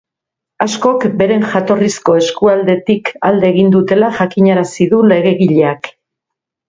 [0.63, 5.93] Askok beren jatorrizko eskualdetik alde egin dutela jakinarazi du legegileak.